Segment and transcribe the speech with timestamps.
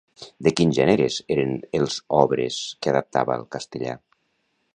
[0.45, 3.97] De quins gèneres eren els obres que adaptava al castellà?